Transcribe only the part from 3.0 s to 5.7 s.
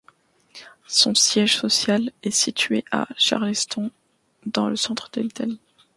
Charleston dans le centre de l'Italie.